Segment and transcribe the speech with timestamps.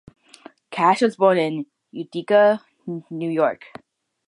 [0.71, 3.65] Cash was born in Utica, New York.